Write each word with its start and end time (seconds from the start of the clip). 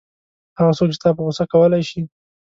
هغه 0.57 0.71
څوک 0.77 0.89
چې 0.93 0.99
تا 1.03 1.09
په 1.15 1.21
غوسه 1.25 1.43
کولای 1.53 1.83
شي. 1.89 2.01